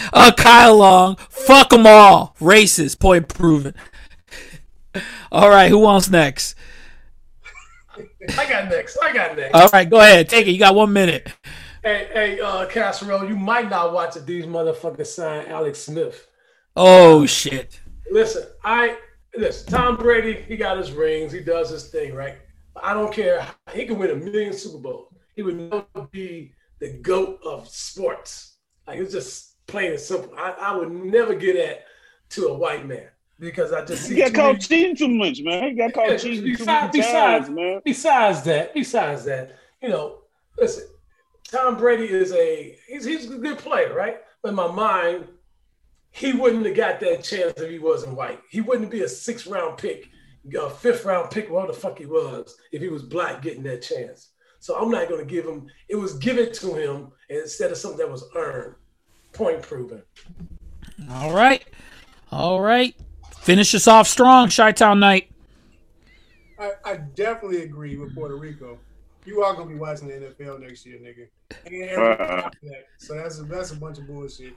[0.13, 1.17] uh, Kyle Long.
[1.29, 2.37] Fuck them all.
[2.39, 2.99] Racist.
[2.99, 3.73] Point proven.
[5.29, 6.55] All right, who wants next?
[8.37, 8.97] I got next.
[9.01, 9.53] I got next.
[9.53, 10.29] All right, go ahead.
[10.29, 10.51] Take it.
[10.51, 11.31] You got one minute.
[11.83, 14.25] hey, hey, uh, CassaROLL, you might not watch it.
[14.25, 16.27] These motherfuckers sign Alex Smith.
[16.75, 17.79] Oh shit.
[18.11, 18.97] Listen, I
[19.35, 19.71] listen.
[19.71, 21.31] Tom Brady, he got his rings.
[21.31, 22.37] He does his thing, right?
[22.75, 23.45] I don't care.
[23.73, 25.13] He can win a million Super Bowls.
[25.35, 28.57] He would never be the goat of sports.
[28.87, 30.33] Like it's just plain and simple.
[30.37, 31.85] I, I would never get at
[32.31, 33.07] to a white man
[33.41, 35.63] because I just see He got too caught many- cheating too much, man.
[35.69, 37.81] You got caught Yeah, cheating too much besides- times, man.
[37.83, 40.19] Besides that, besides that, you know,
[40.57, 40.85] listen,
[41.49, 44.17] Tom Brady is a he's he's a good player, right?
[44.41, 45.27] But in my mind,
[46.11, 48.39] he wouldn't have got that chance if he wasn't white.
[48.49, 50.07] He wouldn't be a six round pick,
[50.57, 53.81] a fifth round pick, whatever the fuck he was, if he was black getting that
[53.81, 54.29] chance.
[54.59, 58.11] So I'm not gonna give him it was given to him instead of something that
[58.11, 58.75] was earned.
[59.33, 60.03] Point proven.
[61.09, 61.63] All right.
[62.31, 62.95] All right.
[63.41, 65.31] Finish us off strong, Chi Town Night.
[66.59, 68.77] I, I definitely agree with Puerto Rico.
[69.25, 71.27] You are gonna be watching the NFL next year, nigga.
[71.65, 72.85] And that.
[72.99, 74.53] So that's a, that's a bunch of bullshit.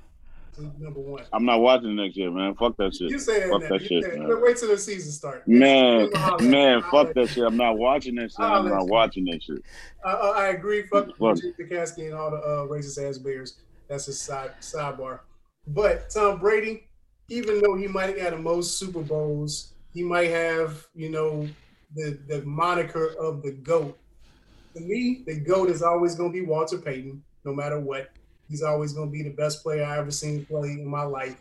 [0.78, 1.24] Number one.
[1.32, 2.54] I'm not watching next year, man.
[2.56, 3.10] Fuck that shit.
[3.10, 3.70] You saying Fuck that?
[3.70, 4.42] that You shit, man.
[4.42, 5.48] Wait till the season starts.
[5.48, 7.42] Man, I'll man, fuck that shit.
[7.44, 8.40] I'm not watching that shit.
[8.40, 9.62] I'll I'm not watching that shit.
[10.04, 10.82] I, I I agree.
[10.82, 11.36] Fuck Fuck.
[11.36, 13.56] the Kasky and all the uh, racist ass Bears.
[13.88, 15.20] That's a side sidebar.
[15.66, 16.86] But Tom Brady,
[17.28, 21.48] even though he might have got the most Super Bowls, he might have you know
[21.94, 23.98] the the moniker of the goat.
[24.74, 28.10] To me, the goat is always going to be Walter Payton, no matter what.
[28.48, 31.36] He's always going to be the best player I ever seen play in my life.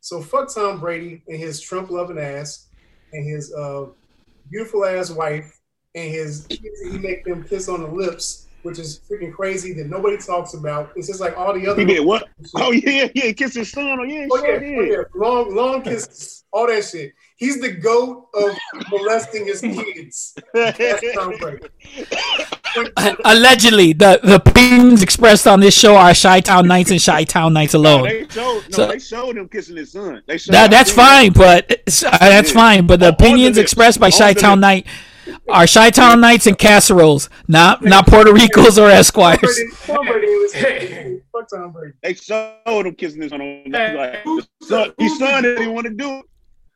[0.00, 2.68] So fuck Tom Brady and his Trump loving ass
[3.12, 3.86] and his uh,
[4.50, 5.60] beautiful ass wife
[5.94, 10.16] and his he make them kiss on the lips, which is freaking crazy that nobody
[10.16, 10.90] talks about.
[10.96, 11.80] It's just like all the other.
[11.80, 12.28] He did what?
[12.56, 13.98] Oh yeah, yeah, kiss his son.
[14.00, 15.02] Oh yeah, Oh yeah, sure oh, yeah.
[15.14, 17.12] long long kisses, all that shit.
[17.36, 18.50] He's the goat of
[18.90, 20.34] molesting his kids.
[20.52, 21.68] That's Tom Brady.
[23.24, 27.52] Allegedly, the, the opinions expressed on this show are Chi Town Nights and Chi Town
[27.52, 28.02] Nights No, alone.
[28.04, 30.22] they showed, no, So- they showed him kissing his son.
[30.26, 31.70] They That, that's fine, but
[32.04, 32.86] uh, that's fine.
[32.86, 34.60] But the On- on the opinions expressed by On Chi the Town lips.
[34.62, 34.86] Night
[35.48, 39.38] are Chi Town Nights and CassaROLL's, not not Puerto Ricos or Esquires.
[39.40, 41.94] Brady, Tom Brady was fuck Tom Brady.
[42.02, 43.40] They showed him kissing his son.
[43.40, 45.56] On, Hey, like, who's the son, the- his who's the son goat?
[45.58, 46.24] didn't want to do it.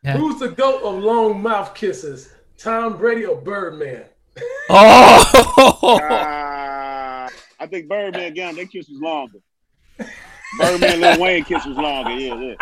[0.05, 0.17] Yeah.
[0.17, 2.31] Who's the goat of long mouth kisses?
[2.59, 4.05] Tom Brady or Birdman?
[4.71, 7.29] Oh, Ah,
[7.61, 9.39] I think Birdman got their kiss was longer.
[10.59, 12.11] Birdman, Lil Wayne kiss was longer.
[12.13, 12.55] Yeah, yeah.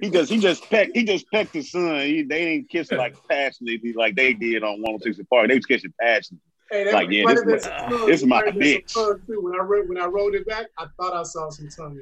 [0.00, 2.00] He just he just pecked he just pecked his son.
[2.00, 5.48] He, they didn't kiss like passionately like they did on 106 Park.
[5.48, 6.38] They was kissing passionately.
[6.70, 8.06] Hey, that Like, yeah, might this have is some my- tongue.
[8.06, 8.90] this is my Might bitch.
[8.90, 9.44] some tongue.
[9.44, 11.98] When I wrote when I wrote it back, I thought I saw some tongue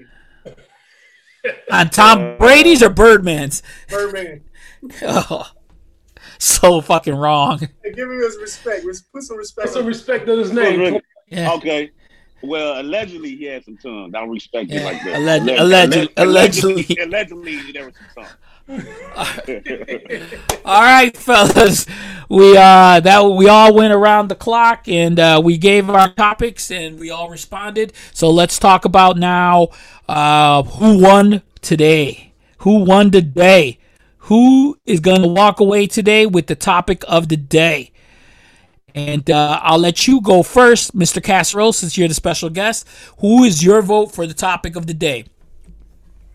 [0.47, 0.55] in
[1.73, 3.63] on uh, Tom uh, Brady's or Birdman's?
[3.89, 4.43] Birdman.
[5.03, 5.47] Oh,
[6.39, 7.59] so fucking wrong.
[7.83, 8.85] Hey, give him his respect.
[9.13, 9.67] Put some respect.
[9.69, 11.01] Put some respect on his name.
[11.29, 11.53] Yeah.
[11.53, 11.91] Okay.
[12.43, 14.11] Well, allegedly he had some tongue.
[14.13, 15.15] Don't respect Yeah, it like that.
[15.17, 16.97] alleg- Alleg- alleged- allegedly, allegedly.
[17.03, 18.37] allegedly there was some tongue.
[20.65, 21.87] All right, fellas.
[22.29, 26.71] we uh that we all went around the clock and uh, we gave our topics
[26.71, 27.93] and we all responded.
[28.13, 29.69] So let's talk about now
[30.09, 32.33] uh, who won today.
[32.59, 33.79] Who won today?
[34.25, 37.91] Who is going to walk away today with the topic of the day?
[38.95, 41.21] And uh, I'll let you go first, Mr.
[41.23, 42.87] CassaROLL, since you're the special guest.
[43.19, 45.25] Who is your vote for the topic of the day?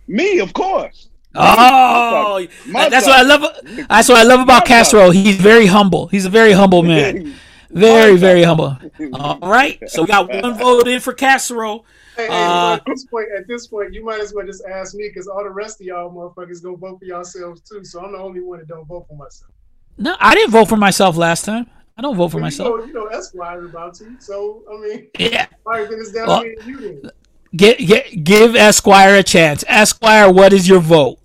[0.07, 1.09] Me, of course.
[1.37, 3.07] Oh, My that's topic.
[3.07, 3.87] what I love.
[3.89, 5.13] That's what I love about My CassaROLL.
[5.13, 6.07] He's very humble.
[6.07, 7.35] He's a very humble man.
[7.71, 8.77] Very, very humble.
[9.13, 11.83] All right, so we got one vote in for CassaROLL.
[12.15, 14.95] Hey, hey, Uh, at this point, at this point, you might as well just ask
[14.95, 17.83] me because all the rest of y'all motherfuckers gonna vote for yourselves too.
[17.83, 19.51] So I'm the only one that don't vote for myself.
[19.97, 21.69] No, I didn't vote for myself last time.
[21.97, 22.69] I don't vote for But myself.
[22.69, 24.15] You know, you know Esquire about to.
[24.19, 27.11] So I mean, Yeah, all right, then it's down Well- to me and you then.
[27.55, 29.63] get, get, give Esquire a chance.
[29.67, 31.19] Esquire, what is your vote?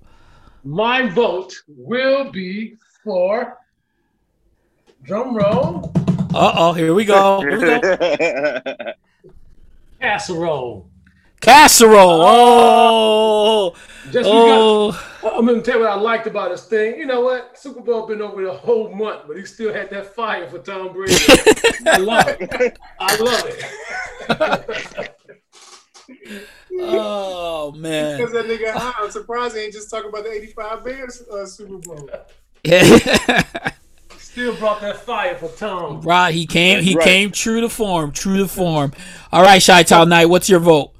[0.64, 3.58] My vote will be for
[5.02, 5.90] drum roll
[6.34, 7.40] Uh oh, here we go.
[7.40, 8.92] Here we go.
[10.00, 10.84] CassaROLL.
[11.40, 12.20] CassaROLL.
[12.22, 13.74] Oh,
[14.04, 14.24] Just because
[15.22, 15.32] oh.
[15.36, 16.98] I'm gonna tell you what I liked about this thing.
[16.98, 17.58] You know what?
[17.58, 20.92] Super Bowl been over the whole month, but he still had that fire for Tom
[20.92, 21.14] Brady.
[21.86, 22.78] I love it.
[22.98, 25.16] I love it.
[26.78, 28.16] Oh man.
[28.18, 31.46] Because that nigga high, I'm surprised he ain't just talking about the '85 Bears uh,
[31.46, 32.08] Super Bowl.
[32.64, 33.42] Yeah.
[34.18, 36.02] Still brought that fire for Tom.
[36.02, 36.84] right, he came.
[36.84, 37.04] He Right.
[37.04, 38.12] came true to form.
[38.12, 38.92] True to form.
[39.32, 40.92] All right, Chi Town Knight, what's your vote?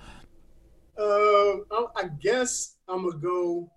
[1.00, 3.70] Uh, I, I guess I'm gonna go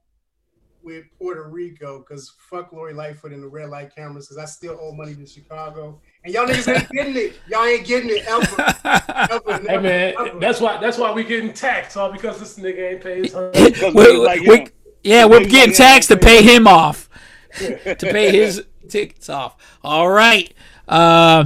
[0.84, 4.78] with Puerto Rico because fuck Lori Lightfoot and the red light cameras because I still
[4.82, 7.40] owe money to Chicago and y'all niggas ain't getting it.
[7.48, 8.76] Y'all ain't getting it ever.
[9.56, 10.40] ever Hey man, ever.
[10.40, 13.40] that's why that's why we getting taxed all because this nigga ain't paid his We-
[13.42, 14.68] niggas like we-
[15.06, 17.10] yeah, we're getting taxed to pay him off,
[17.58, 19.56] to pay his tickets off.
[19.84, 20.54] All right.
[20.88, 21.46] Uh,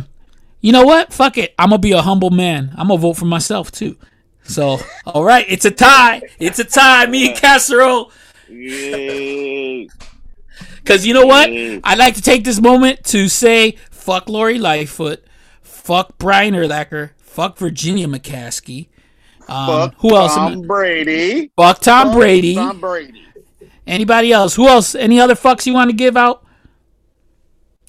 [0.61, 1.11] you know what?
[1.13, 1.53] Fuck it.
[1.59, 2.71] I'm gonna be a humble man.
[2.75, 3.97] I'm gonna vote for myself too.
[4.47, 6.21] So, all right, it's a tie.
[6.39, 7.05] It's a tie.
[7.05, 8.11] Me and CassaROLL.
[10.77, 11.49] Because you know what?
[11.49, 15.23] I'd like to take this moment to say fuck Lori Lightfoot,
[15.61, 18.87] fuck Brian Urlacher, fuck Virginia McCaskey.
[19.49, 20.35] Um, Fuck who else?
[20.35, 21.51] Tom Brady.
[21.55, 22.55] Fuck Tom Fuck Brady.
[22.55, 23.23] Tom Brady.
[23.85, 24.55] Anybody else?
[24.55, 24.93] Who else?
[24.93, 26.43] Any other fucks you want to give out?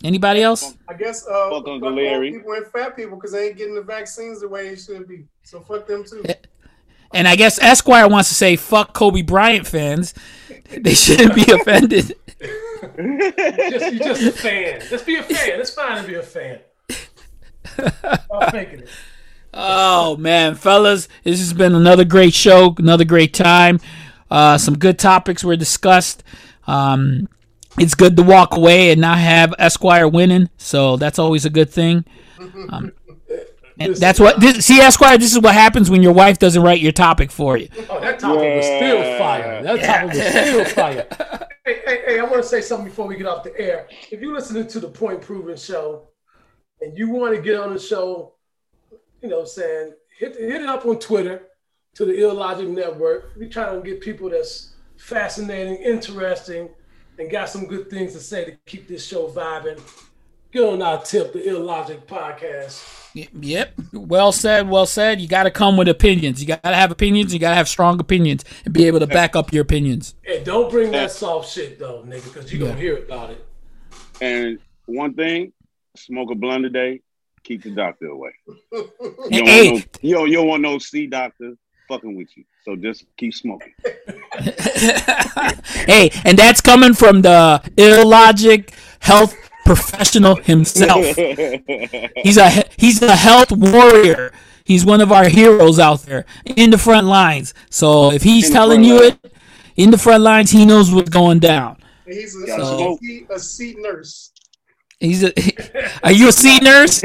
[0.05, 0.75] Anybody else?
[0.89, 2.31] I guess uh, Fuck Uncle old Larry.
[2.33, 5.25] people and fat people because they ain't getting the vaccines the way it should be.
[5.43, 6.23] So fuck them too.
[7.13, 10.15] And I guess Esquire wants to say fuck Kobe Bryant fans.
[10.71, 12.15] They shouldn't be offended.
[12.41, 14.81] Just you just a fan.
[14.89, 15.59] Just be a fan.
[15.61, 16.61] It's fine to be a fan.
[17.67, 18.89] Stop faking it.
[19.53, 23.81] Oh man, fellas, this has been another great show, another great time.
[24.31, 26.23] Uh, some good topics were discussed.
[26.69, 27.29] Um,
[27.81, 31.71] it's good to walk away and not have Esquire winning, so that's always a good
[31.71, 32.05] thing.
[32.69, 32.93] Um,
[33.79, 35.19] and that's what this, see, Esquire.
[35.19, 37.69] This is what happens when your wife doesn't write your topic for you.
[37.89, 39.63] Oh, that topic was still fire.
[39.63, 41.07] That topic was still fire.
[41.65, 43.89] Hey, hey, hey, I want to say something before we get off the air.
[44.11, 46.09] If you're listening to the Point Proven show
[46.81, 48.35] and you want to get on the show,
[49.23, 51.43] you know what I'm saying, hit, hit it up on Twitter
[51.95, 53.33] to the Illogic Network.
[53.39, 56.71] We trying to get people that's fascinating, interesting,
[57.19, 59.81] and got some good things to say to keep this show vibing.
[60.51, 62.95] Get on our tip, the Illogic Podcast.
[63.15, 63.75] Yep.
[63.93, 64.69] Well said.
[64.71, 65.21] Well said.
[65.21, 66.41] You got to come with opinions.
[66.41, 67.35] You got to have opinions.
[67.35, 70.15] You got to have strong opinions and be able to back up your opinions.
[70.23, 72.69] Hey, don't bring that soft shit though, nigga, because you're Yeah.
[72.69, 73.45] gonna hear about it.
[74.23, 75.53] And one thing,
[75.97, 77.03] smoke a blunt a day,
[77.45, 78.31] keep the doctor away.
[79.31, 79.71] You don't, Hey.
[79.73, 81.55] want no, you, don't, you don't want no C doctor
[81.89, 82.45] fucking with you.
[82.65, 83.73] So just keep smoking.
[85.87, 91.05] hey, and that's coming from the illogic health professional himself.
[92.17, 94.33] He's a he's a health warrior.
[94.65, 97.55] He's one of our heroes out there in the front lines.
[97.71, 99.19] So if he's telling you line.
[99.25, 99.33] it
[99.77, 101.79] in the front lines, he knows what's going down.
[102.07, 102.97] He's a, Gotta
[103.31, 104.33] a, seat, nurse.
[105.01, 105.33] He's a.
[106.03, 107.03] Are you a C nurse?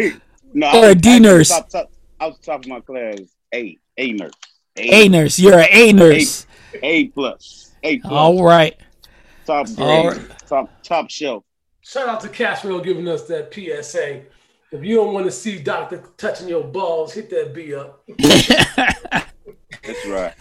[0.53, 1.49] no, Or I a was- D I was nurse.
[1.49, 3.19] Top, top, I was top of my class.
[3.53, 4.31] A, A nurse.
[4.77, 5.37] A nurse.
[5.39, 6.47] You're an A nurse.
[6.81, 7.71] A plus.
[7.83, 8.11] A plus.
[8.11, 8.75] All right.
[9.45, 9.79] Top grade.
[9.79, 10.21] All right.
[10.47, 11.43] Top top shelf.
[11.81, 14.21] Shout out to Caswell giving us that PSA.
[14.71, 18.03] If you don't want to see Doctor touching your balls, hit that B up.
[19.83, 20.33] That's right.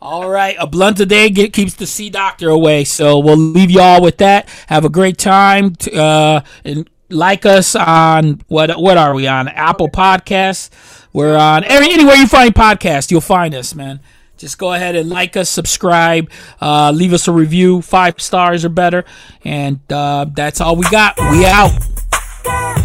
[0.00, 2.82] All right, a blunt a day get, keeps the sea doctor away.
[2.82, 4.48] So we'll leave y'all with that.
[4.66, 5.76] Have a great time.
[5.76, 8.80] T- Uh, and like us on what?
[8.80, 9.46] What are we on?
[9.46, 10.70] Apple Podcasts.
[11.12, 14.00] We're on every anywhere you find podcast, you'll find us, man.
[14.38, 18.70] Just go ahead and like us, subscribe, uh, leave us a review, five stars or
[18.70, 19.04] better,
[19.44, 21.16] and uh, that's all we got.
[21.30, 22.80] We out.